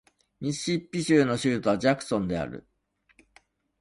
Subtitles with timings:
[0.39, 2.67] ミシシッピ州の州都はジャクソンである